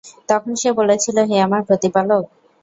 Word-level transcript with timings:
তখন 0.29 0.51
সে 0.55 0.69
বলেছিল, 0.79 1.17
হে 1.29 1.37
আমার 1.41 1.61
প্রতিপালক! 1.67 2.23